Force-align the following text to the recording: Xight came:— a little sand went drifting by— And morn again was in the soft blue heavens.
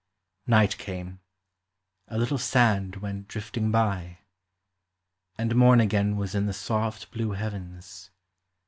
Xight 0.49 0.79
came:— 0.79 1.19
a 2.07 2.17
little 2.17 2.39
sand 2.39 2.95
went 2.95 3.27
drifting 3.27 3.69
by— 3.69 4.17
And 5.37 5.55
morn 5.55 5.79
again 5.79 6.15
was 6.15 6.33
in 6.33 6.47
the 6.47 6.53
soft 6.53 7.11
blue 7.11 7.33
heavens. 7.33 8.09